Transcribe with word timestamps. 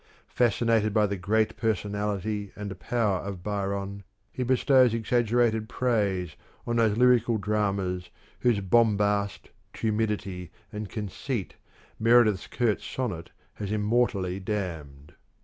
Fascin 0.27 0.67
ated 0.75 0.95
by 0.95 1.05
the 1.05 1.15
great 1.15 1.55
personality 1.57 2.51
and 2.55 2.79
power 2.79 3.19
of 3.19 3.43
Byron, 3.43 4.01
he 4.31 4.41
bestows 4.41 4.95
exaggerated 4.95 5.69
praise 5.69 6.35
on 6.65 6.77
those 6.77 6.97
lyrical 6.97 7.37
dramas 7.37 8.09
whose 8.39 8.61
bombast, 8.61 9.51
tumidity, 9.75 10.49
and 10.73 10.89
conceit 10.89 11.53
Meredith's 11.99 12.47
curt 12.47 12.81
sonnet 12.81 13.29
has 13.53 13.71
immortally 13.71 14.39
damned. 14.39 15.13